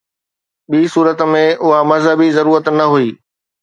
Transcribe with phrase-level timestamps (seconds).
[0.69, 3.09] ٻي صورت ۾ اها مذهبي ضرورت نه هئي.